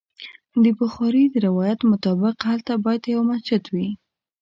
[0.63, 3.89] د بخاري د روایت مطابق هلته باید یو مسجد وي.